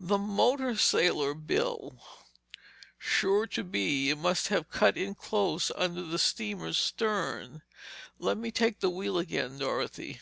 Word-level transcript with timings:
"The 0.00 0.18
motor 0.18 0.74
sailor, 0.76 1.32
Bill!" 1.32 2.02
"Sure 2.98 3.46
to 3.46 3.62
be. 3.62 4.10
It 4.10 4.18
must 4.18 4.48
have 4.48 4.68
cut 4.68 4.96
in 4.96 5.14
close 5.14 5.70
under 5.76 6.02
the 6.02 6.18
steamer's 6.18 6.76
stern. 6.76 7.62
Let 8.18 8.36
me 8.36 8.50
take 8.50 8.80
the 8.80 8.90
wheel 8.90 9.16
again, 9.16 9.58
Dorothy." 9.58 10.20